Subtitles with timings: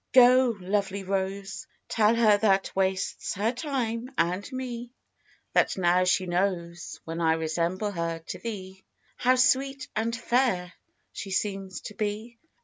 [0.13, 4.89] Go, lovely Rose, Tell her that wastes her time and me,
[5.53, 8.83] That now she knows When I resemble her to thee,
[9.17, 10.73] How sweet and fair
[11.13, 12.39] she seems to be.